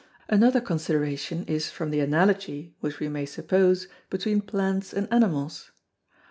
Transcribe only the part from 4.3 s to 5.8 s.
Plants and Animals.